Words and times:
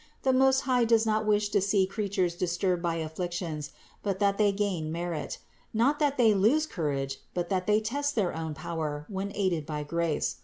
The 0.23 0.33
Most 0.33 0.61
High 0.61 0.83
does 0.83 1.05
not 1.05 1.27
wish 1.27 1.49
to 1.49 1.61
see 1.61 1.85
the 1.85 1.91
creatures 1.93 2.33
disturbed 2.33 2.81
by 2.81 2.95
afflictions, 2.95 3.71
but 4.01 4.17
that 4.17 4.39
they 4.39 4.51
gain 4.51 4.91
merit; 4.91 5.37
not 5.75 5.99
that 5.99 6.17
they 6.17 6.33
lose 6.33 6.65
courage, 6.65 7.19
but 7.35 7.49
that 7.49 7.67
they 7.67 7.79
test 7.79 8.15
their 8.15 8.35
own 8.35 8.55
power 8.55 9.05
when 9.09 9.31
aided 9.35 9.63
by 9.67 9.83
grace. 9.83 10.37